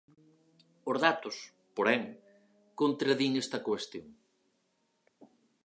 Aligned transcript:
Os 0.91 0.97
datos, 1.05 1.35
porén, 1.77 2.01
contradín 2.79 3.31
esta 3.43 3.59
cuestión. 3.67 4.07